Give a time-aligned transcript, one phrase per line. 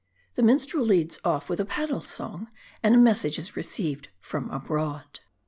[0.33, 2.51] THE MINSTREL LEADS OFF WITH A PADDLE SONG J
[2.81, 5.19] AND A MES SAGE IS RECEIVED FROM ABROAD.